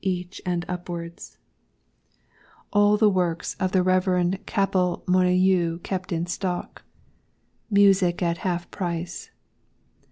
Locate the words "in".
6.11-6.25